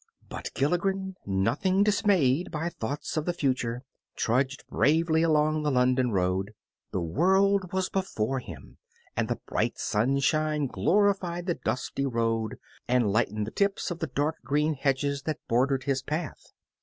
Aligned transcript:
But 0.29 0.49
Gilligren, 0.55 1.13
nothing 1.27 1.83
dismayed 1.83 2.49
by 2.49 2.69
thoughts 2.69 3.17
of 3.17 3.25
the 3.25 3.33
future, 3.35 3.83
trudged 4.15 4.65
bravely 4.67 5.21
along 5.21 5.61
the 5.61 5.69
London 5.69 6.09
road. 6.09 6.55
The 6.91 6.99
world 7.01 7.71
was 7.71 7.87
before 7.87 8.39
him, 8.39 8.79
and 9.15 9.27
the 9.27 9.39
bright 9.45 9.77
sunshine 9.77 10.65
glorified 10.65 11.45
the 11.45 11.53
dusty 11.53 12.07
road 12.07 12.55
and 12.87 13.11
lightened 13.11 13.45
the 13.45 13.51
tips 13.51 13.91
of 13.91 13.99
the 13.99 14.07
dark 14.07 14.37
green 14.43 14.73
hedges 14.73 15.21
that 15.27 15.37
bordered 15.47 15.83
his 15.83 16.01
path. 16.01 16.51